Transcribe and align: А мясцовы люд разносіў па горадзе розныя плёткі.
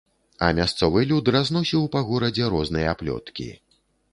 А 0.45 0.47
мясцовы 0.59 1.03
люд 1.11 1.29
разносіў 1.35 1.85
па 1.97 2.03
горадзе 2.09 2.51
розныя 2.55 2.97
плёткі. 3.03 3.47